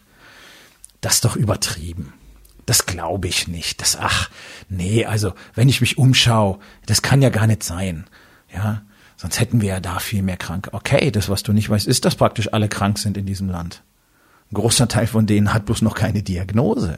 das 1.02 1.14
ist 1.14 1.26
doch 1.26 1.36
übertrieben. 1.36 2.14
Das 2.66 2.88
glaube 2.88 3.28
ich 3.28 3.48
nicht. 3.48 3.82
Das, 3.82 3.98
ach, 4.02 4.32
nee, 4.68 5.06
also, 5.06 5.34
wenn 5.54 5.70
ich 5.70 5.80
mich 5.80 6.00
umschaue, 6.00 6.58
das 6.88 7.04
kann 7.04 7.22
ja 7.22 7.30
gar 7.30 7.46
nicht 7.46 7.62
sein. 7.62 8.06
Ja, 8.52 8.82
Sonst 9.16 9.40
hätten 9.40 9.62
wir 9.62 9.70
ja 9.70 9.80
da 9.80 10.00
viel 10.00 10.24
mehr 10.24 10.38
Kranke. 10.38 10.74
Okay, 10.74 11.12
das, 11.12 11.30
was 11.30 11.44
du 11.44 11.54
nicht 11.54 11.70
weißt, 11.70 11.86
ist, 11.86 12.06
dass 12.06 12.16
praktisch 12.16 12.52
alle 12.52 12.70
krank 12.70 12.98
sind 12.98 13.16
in 13.16 13.26
diesem 13.26 13.50
Land. 13.50 13.84
Ein 14.50 14.56
großer 14.56 14.88
Teil 14.88 15.08
von 15.08 15.28
denen 15.28 15.54
hat 15.54 15.66
bloß 15.66 15.84
noch 15.84 15.94
keine 15.94 16.24
Diagnose. 16.24 16.98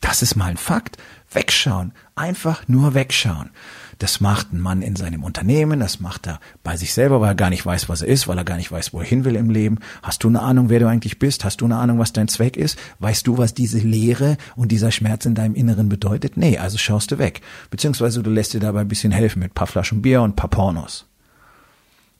Das 0.00 0.22
ist 0.22 0.34
mal 0.34 0.46
ein 0.46 0.56
Fakt. 0.56 0.96
Wegschauen. 1.30 1.92
Einfach 2.16 2.66
nur 2.66 2.94
wegschauen. 2.94 3.50
Das 3.98 4.20
macht 4.20 4.52
ein 4.52 4.60
Mann 4.60 4.80
in 4.80 4.94
seinem 4.94 5.24
Unternehmen, 5.24 5.80
das 5.80 5.98
macht 5.98 6.28
er 6.28 6.38
bei 6.62 6.76
sich 6.76 6.94
selber, 6.94 7.20
weil 7.20 7.30
er 7.30 7.34
gar 7.34 7.50
nicht 7.50 7.66
weiß, 7.66 7.88
was 7.88 8.02
er 8.02 8.08
ist, 8.08 8.28
weil 8.28 8.38
er 8.38 8.44
gar 8.44 8.56
nicht 8.56 8.70
weiß, 8.70 8.92
wo 8.92 9.00
er 9.00 9.04
hin 9.04 9.24
will 9.24 9.34
im 9.34 9.50
Leben. 9.50 9.80
Hast 10.04 10.22
du 10.22 10.28
eine 10.28 10.40
Ahnung, 10.40 10.68
wer 10.68 10.78
du 10.78 10.88
eigentlich 10.88 11.18
bist? 11.18 11.44
Hast 11.44 11.60
du 11.60 11.64
eine 11.64 11.76
Ahnung, 11.76 11.98
was 11.98 12.12
dein 12.12 12.28
Zweck 12.28 12.56
ist? 12.56 12.78
Weißt 13.00 13.26
du, 13.26 13.38
was 13.38 13.54
diese 13.54 13.78
Leere 13.78 14.36
und 14.54 14.70
dieser 14.70 14.92
Schmerz 14.92 15.26
in 15.26 15.34
deinem 15.34 15.56
Inneren 15.56 15.88
bedeutet? 15.88 16.36
Nee, 16.36 16.58
also 16.58 16.78
schaust 16.78 17.10
du 17.10 17.18
weg. 17.18 17.40
Beziehungsweise 17.70 18.22
du 18.22 18.30
lässt 18.30 18.54
dir 18.54 18.60
dabei 18.60 18.82
ein 18.82 18.88
bisschen 18.88 19.10
helfen 19.10 19.40
mit 19.40 19.54
paar 19.54 19.66
Flaschen 19.66 20.00
Bier 20.00 20.22
und 20.22 20.36
paar 20.36 20.50
Pornos. 20.50 21.06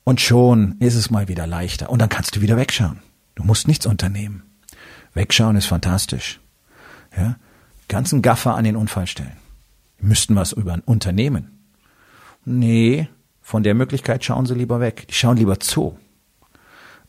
Und 0.03 0.19
schon 0.19 0.75
ist 0.79 0.95
es 0.95 1.09
mal 1.09 1.29
wieder 1.29 1.47
leichter. 1.47 1.89
Und 1.89 2.01
dann 2.01 2.09
kannst 2.09 2.35
du 2.35 2.41
wieder 2.41 2.57
wegschauen. 2.57 2.99
Du 3.35 3.43
musst 3.43 3.69
nichts 3.69 3.85
unternehmen. 3.85 4.43
Wegschauen 5.13 5.55
ist 5.55 5.67
fantastisch. 5.67 6.41
Ja? 7.15 7.37
Ganzen 7.87 8.21
Gaffer 8.21 8.55
an 8.55 8.65
den 8.65 8.75
Unfall 8.75 9.07
stellen. 9.07 9.37
Wir 9.97 10.09
müssten 10.09 10.35
was 10.35 10.51
über 10.51 10.73
ein 10.73 10.81
Unternehmen. 10.81 11.58
Nee, 12.45 13.07
von 13.41 13.63
der 13.63 13.73
Möglichkeit 13.73 14.23
schauen 14.23 14.45
sie 14.45 14.55
lieber 14.55 14.79
weg. 14.79 15.07
Die 15.07 15.13
schauen 15.13 15.37
lieber 15.37 15.59
zu. 15.59 15.97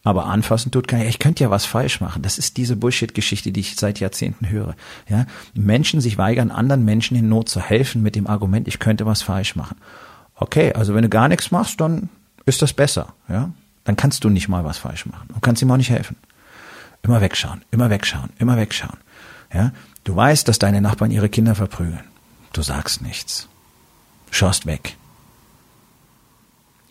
Aber 0.03 0.27
anfassen 0.27 0.73
tut 0.73 0.89
keiner. 0.89 1.05
Ich 1.07 1.19
könnte 1.19 1.45
ja 1.45 1.51
was 1.51 1.67
falsch 1.67 2.01
machen. 2.01 2.23
Das 2.23 2.39
ist 2.39 2.57
diese 2.57 2.77
Bullshit-Geschichte, 2.77 3.53
die 3.53 3.61
ich 3.61 3.77
seit 3.77 4.01
Jahrzehnten 4.01 4.49
höre. 4.49 4.75
Ja, 5.09 5.27
Menschen 5.53 6.01
sich 6.01 6.17
weigern, 6.17 6.51
anderen 6.51 6.85
Menschen 6.85 7.17
in 7.17 7.29
Not 7.29 7.51
zu 7.51 7.61
helfen 7.61 8.03
mit 8.03 8.17
dem 8.17 8.27
Argument, 8.27 8.67
ich 8.67 8.79
könnte 8.79 9.05
was 9.05 9.21
falsch 9.21 9.57
machen. 9.57 9.77
Okay, 10.37 10.73
also 10.73 10.95
wenn 10.95 11.03
du 11.03 11.11
gar 11.11 11.29
nichts 11.29 11.51
machst, 11.51 11.81
dann 11.81 12.09
ist 12.47 12.63
das 12.63 12.73
besser. 12.73 13.13
Ja, 13.29 13.51
dann 13.85 13.97
kannst 13.97 14.25
du 14.25 14.31
nicht 14.31 14.49
mal 14.49 14.65
was 14.65 14.79
falsch 14.79 15.05
machen. 15.05 15.29
Du 15.35 15.41
kannst 15.41 15.61
ihm 15.61 15.71
auch 15.71 15.77
nicht 15.77 15.91
helfen. 15.91 16.17
Immer 17.03 17.21
wegschauen, 17.21 17.63
immer 17.71 17.91
wegschauen, 17.91 18.31
immer 18.39 18.57
wegschauen. 18.57 18.99
Ja, 19.53 19.73
du 20.05 20.17
weißt, 20.17 20.49
dass 20.49 20.59
deine 20.59 20.81
Nachbarn 20.81 21.11
ihre 21.11 21.29
Kinder 21.29 21.55
verprügeln. 21.55 22.05
Du 22.55 22.63
sagst 22.63 23.03
nichts. 23.03 23.49
Schaust 24.31 24.65
weg. 24.65 24.97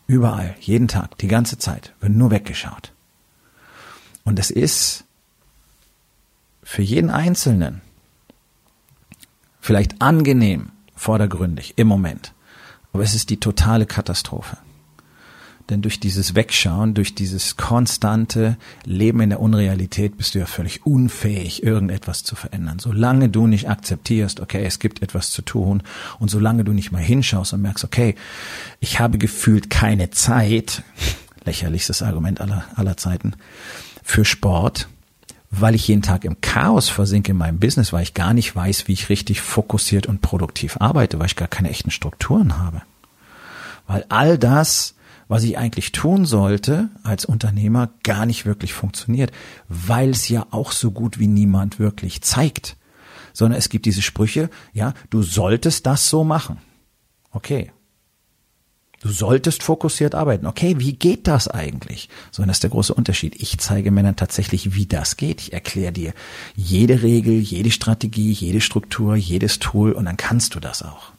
Überall, 0.09 0.55
jeden 0.59 0.87
Tag, 0.87 1.19
die 1.19 1.27
ganze 1.27 1.59
Zeit, 1.59 1.93
wird 1.99 2.13
nur 2.13 2.31
weggeschaut. 2.31 2.93
Und 4.23 4.39
es 4.39 4.49
ist 4.49 5.03
für 6.63 6.81
jeden 6.81 7.11
Einzelnen 7.11 7.81
vielleicht 9.61 10.01
angenehm, 10.01 10.71
vordergründig 10.95 11.75
im 11.77 11.87
Moment, 11.87 12.33
aber 12.91 13.03
es 13.03 13.13
ist 13.13 13.29
die 13.29 13.39
totale 13.39 13.85
Katastrophe. 13.85 14.57
Denn 15.69 15.83
durch 15.83 15.99
dieses 15.99 16.33
Wegschauen, 16.33 16.95
durch 16.95 17.13
dieses 17.13 17.55
konstante 17.55 18.57
Leben 18.85 19.21
in 19.21 19.29
der 19.29 19.39
Unrealität 19.39 20.17
bist 20.17 20.33
du 20.33 20.39
ja 20.39 20.47
völlig 20.47 20.85
unfähig, 20.85 21.61
irgendetwas 21.61 22.23
zu 22.23 22.35
verändern. 22.35 22.79
Solange 22.79 23.29
du 23.29 23.45
nicht 23.45 23.69
akzeptierst, 23.69 24.39
okay, 24.39 24.65
es 24.65 24.79
gibt 24.79 25.03
etwas 25.03 25.29
zu 25.29 25.43
tun 25.43 25.83
und 26.17 26.31
solange 26.31 26.63
du 26.63 26.73
nicht 26.73 26.91
mal 26.91 27.03
hinschaust 27.03 27.53
und 27.53 27.61
merkst, 27.61 27.83
okay, 27.83 28.15
ich 28.79 28.99
habe 28.99 29.19
gefühlt 29.19 29.69
keine 29.69 30.09
Zeit, 30.09 30.81
lächerlichstes 31.45 32.01
Argument 32.01 32.41
aller, 32.41 32.65
aller 32.75 32.97
Zeiten, 32.97 33.33
für 34.03 34.25
Sport, 34.25 34.87
weil 35.51 35.75
ich 35.75 35.87
jeden 35.87 36.01
Tag 36.01 36.25
im 36.25 36.41
Chaos 36.41 36.89
versinke 36.89 37.31
in 37.31 37.37
meinem 37.37 37.59
Business, 37.59 37.93
weil 37.93 38.03
ich 38.03 38.15
gar 38.15 38.33
nicht 38.33 38.55
weiß, 38.55 38.87
wie 38.87 38.93
ich 38.93 39.09
richtig 39.09 39.41
fokussiert 39.41 40.07
und 40.07 40.21
produktiv 40.21 40.77
arbeite, 40.79 41.19
weil 41.19 41.27
ich 41.27 41.35
gar 41.35 41.47
keine 41.47 41.69
echten 41.69 41.91
Strukturen 41.91 42.57
habe. 42.57 42.81
Weil 43.87 44.05
all 44.09 44.37
das 44.37 44.95
was 45.29 45.43
ich 45.43 45.57
eigentlich 45.57 45.93
tun 45.93 46.25
sollte 46.25 46.89
als 47.03 47.23
Unternehmer, 47.23 47.91
gar 48.03 48.25
nicht 48.25 48.45
wirklich 48.45 48.73
funktioniert, 48.73 49.31
weil 49.69 50.09
es 50.09 50.27
ja 50.27 50.47
auch 50.49 50.73
so 50.73 50.91
gut 50.91 51.19
wie 51.19 51.27
niemand 51.27 51.79
wirklich 51.79 52.21
zeigt. 52.21 52.75
Sondern 53.31 53.57
es 53.57 53.69
gibt 53.69 53.85
diese 53.85 54.01
Sprüche, 54.01 54.49
ja, 54.73 54.93
du 55.11 55.21
solltest 55.21 55.85
das 55.85 56.09
so 56.09 56.23
machen. 56.23 56.57
Okay. 57.31 57.71
Du 59.01 59.09
solltest 59.09 59.61
fokussiert 59.61 60.15
arbeiten. 60.15 60.47
Okay, 60.47 60.75
wie 60.79 60.93
geht 60.93 61.27
das 61.27 61.47
eigentlich? 61.47 62.09
So, 62.31 62.43
das 62.43 62.57
ist 62.57 62.63
der 62.63 62.71
große 62.71 62.93
Unterschied. 62.93 63.35
Ich 63.35 63.59
zeige 63.59 63.91
Männern 63.91 64.15
tatsächlich, 64.15 64.73
wie 64.73 64.87
das 64.87 65.15
geht. 65.15 65.41
Ich 65.41 65.53
erkläre 65.53 65.93
dir 65.93 66.13
jede 66.55 67.03
Regel, 67.03 67.39
jede 67.39 67.71
Strategie, 67.71 68.31
jede 68.31 68.61
Struktur, 68.61 69.15
jedes 69.15 69.59
Tool 69.59 69.91
und 69.91 70.05
dann 70.05 70.17
kannst 70.17 70.55
du 70.55 70.59
das 70.59 70.81
auch. 70.81 71.11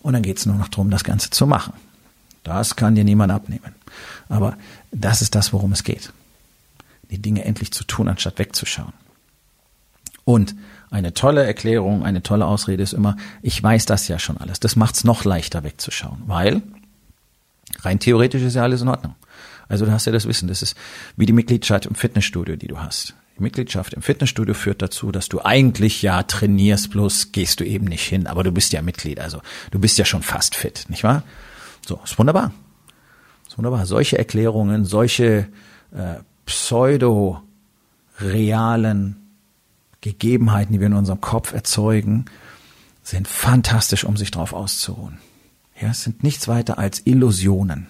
Und 0.00 0.12
dann 0.12 0.22
geht 0.22 0.38
es 0.38 0.46
nur 0.46 0.54
noch 0.54 0.68
darum, 0.68 0.90
das 0.90 1.02
Ganze 1.02 1.30
zu 1.30 1.46
machen. 1.46 1.72
Das 2.46 2.76
kann 2.76 2.94
dir 2.94 3.02
niemand 3.02 3.32
abnehmen. 3.32 3.74
Aber 4.28 4.56
das 4.92 5.20
ist 5.20 5.34
das, 5.34 5.52
worum 5.52 5.72
es 5.72 5.82
geht. 5.82 6.12
Die 7.10 7.18
Dinge 7.18 7.44
endlich 7.44 7.72
zu 7.72 7.82
tun, 7.82 8.06
anstatt 8.06 8.38
wegzuschauen. 8.38 8.92
Und 10.22 10.54
eine 10.88 11.12
tolle 11.12 11.44
Erklärung, 11.44 12.04
eine 12.04 12.22
tolle 12.22 12.46
Ausrede 12.46 12.84
ist 12.84 12.92
immer, 12.92 13.16
ich 13.42 13.60
weiß 13.60 13.86
das 13.86 14.06
ja 14.06 14.20
schon 14.20 14.36
alles. 14.36 14.60
Das 14.60 14.76
macht 14.76 14.94
es 14.94 15.02
noch 15.02 15.24
leichter 15.24 15.64
wegzuschauen, 15.64 16.22
weil 16.26 16.62
rein 17.80 17.98
theoretisch 17.98 18.42
ist 18.42 18.54
ja 18.54 18.62
alles 18.62 18.82
in 18.82 18.88
Ordnung. 18.88 19.16
Also 19.68 19.84
du 19.84 19.90
hast 19.90 20.06
ja 20.06 20.12
das 20.12 20.28
Wissen, 20.28 20.46
das 20.46 20.62
ist 20.62 20.76
wie 21.16 21.26
die 21.26 21.32
Mitgliedschaft 21.32 21.86
im 21.86 21.96
Fitnessstudio, 21.96 22.54
die 22.54 22.68
du 22.68 22.78
hast. 22.78 23.14
Die 23.36 23.42
Mitgliedschaft 23.42 23.92
im 23.94 24.02
Fitnessstudio 24.02 24.54
führt 24.54 24.82
dazu, 24.82 25.10
dass 25.10 25.28
du 25.28 25.44
eigentlich 25.44 26.00
ja 26.00 26.22
trainierst, 26.22 26.90
bloß 26.90 27.32
gehst 27.32 27.58
du 27.58 27.64
eben 27.64 27.86
nicht 27.86 28.06
hin, 28.06 28.28
aber 28.28 28.44
du 28.44 28.52
bist 28.52 28.72
ja 28.72 28.82
Mitglied, 28.82 29.18
also 29.18 29.42
du 29.72 29.80
bist 29.80 29.98
ja 29.98 30.04
schon 30.04 30.22
fast 30.22 30.54
fit, 30.54 30.86
nicht 30.88 31.02
wahr? 31.02 31.24
So, 31.86 32.00
ist 32.02 32.18
wunderbar. 32.18 32.52
Ist 33.46 33.56
wunderbar. 33.56 33.86
Solche 33.86 34.18
Erklärungen, 34.18 34.84
solche 34.84 35.46
äh, 35.92 36.16
pseudo-realen 36.44 39.16
Gegebenheiten, 40.00 40.72
die 40.72 40.80
wir 40.80 40.88
in 40.88 40.94
unserem 40.94 41.20
Kopf 41.20 41.52
erzeugen, 41.52 42.24
sind 43.04 43.28
fantastisch, 43.28 44.02
um 44.04 44.16
sich 44.16 44.32
darauf 44.32 44.52
auszuruhen. 44.52 45.18
Ja, 45.80 45.90
es 45.90 46.02
sind 46.02 46.24
nichts 46.24 46.48
weiter 46.48 46.78
als 46.78 47.06
Illusionen. 47.06 47.86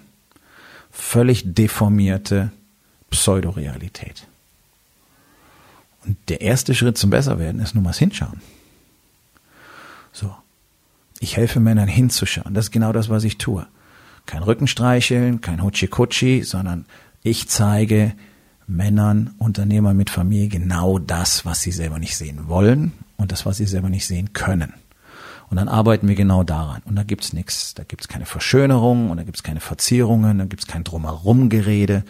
Völlig 0.91 1.55
deformierte 1.55 2.53
Pseudorealität. 3.09 4.27
Und 6.05 6.19
der 6.29 6.43
erste 6.43 6.75
Schritt 6.75 6.99
zum 6.99 7.09
Besserwerden 7.09 7.63
ist 7.63 7.75
nur 7.75 7.83
mal 7.83 7.95
Hinschauen. 7.95 8.43
So. 10.13 10.37
Ich 11.19 11.39
helfe 11.39 11.61
Männern 11.61 11.89
hinzuschauen. 11.89 12.53
Das 12.53 12.67
ist 12.67 12.73
genau 12.73 12.93
das, 12.93 13.09
was 13.09 13.25
ich 13.25 13.39
tue. 13.39 13.67
Kein 14.27 14.43
Rückenstreicheln, 14.43 15.41
kein 15.41 15.63
Hutschi-Kutschi, 15.63 16.43
sondern 16.43 16.85
ich 17.23 17.49
zeige 17.49 18.13
Männern, 18.67 19.35
Unternehmern 19.39 19.97
mit 19.97 20.11
Familie 20.11 20.49
genau 20.49 20.99
das, 20.99 21.45
was 21.45 21.61
sie 21.61 21.71
selber 21.71 22.01
nicht 22.01 22.17
sehen 22.17 22.49
wollen 22.49 22.93
und 23.17 23.31
das, 23.31 23.47
was 23.47 23.59
sie 23.59 23.67
selber 23.67 23.89
nicht 23.89 24.07
sehen 24.07 24.33
können. 24.33 24.75
Und 25.49 25.59
dann 25.59 25.69
arbeiten 25.69 26.09
wir 26.09 26.17
genau 26.17 26.43
daran. 26.43 26.83
Und 26.85 26.97
da 26.97 27.05
gibt's 27.05 27.33
nichts. 27.33 27.75
Da 27.75 27.85
gibt's 27.85 28.09
keine 28.09 28.27
Verschönerung 28.27 29.11
und 29.11 29.17
da 29.17 29.23
gibt's 29.23 29.45
keine 29.45 29.61
Verzierungen, 29.61 30.39
da 30.39 30.45
gibt's 30.45 30.67
kein 30.67 30.83
Drumherum-Gerede, 30.83 32.03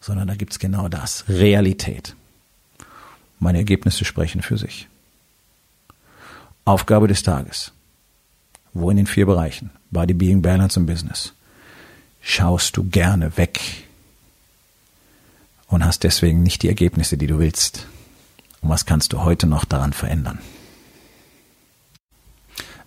sondern 0.00 0.26
da 0.26 0.34
gibt's 0.34 0.58
genau 0.58 0.88
das. 0.88 1.24
Realität. 1.28 2.16
Meine 3.38 3.58
Ergebnisse 3.58 4.04
sprechen 4.04 4.42
für 4.42 4.58
sich. 4.58 4.88
Aufgabe 6.64 7.06
des 7.06 7.22
Tages. 7.22 7.70
Wo 8.72 8.90
in 8.90 8.96
den 8.96 9.06
vier 9.06 9.26
Bereichen? 9.26 9.70
Body, 9.92 10.14
Being, 10.14 10.42
Balance 10.42 10.78
und 10.80 10.86
Business 10.86 11.34
schaust 12.22 12.76
du 12.76 12.84
gerne 12.84 13.36
weg 13.36 13.60
und 15.66 15.84
hast 15.84 16.04
deswegen 16.04 16.42
nicht 16.42 16.62
die 16.62 16.68
Ergebnisse, 16.68 17.16
die 17.16 17.26
du 17.26 17.38
willst. 17.38 17.86
Und 18.60 18.70
was 18.70 18.86
kannst 18.86 19.12
du 19.12 19.22
heute 19.22 19.46
noch 19.46 19.64
daran 19.64 19.92
verändern? 19.92 20.38